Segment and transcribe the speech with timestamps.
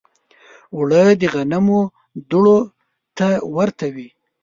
[0.75, 1.81] اوړه د غنمو
[2.29, 2.57] دوړو
[3.17, 4.09] ته ورته وي